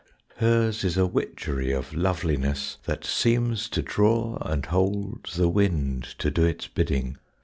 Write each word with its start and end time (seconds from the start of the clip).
Hers 0.37 0.83
is 0.83 0.97
a 0.97 1.05
witchery 1.05 1.71
Of 1.71 1.93
loveliness, 1.93 2.77
that 2.85 3.05
seems 3.05 3.69
to 3.69 3.83
draw 3.83 4.39
and 4.41 4.65
hold 4.65 5.27
The 5.35 5.47
wind 5.47 6.15
to 6.17 6.31
do 6.31 6.43
its 6.43 6.65
bidding. 6.67 7.19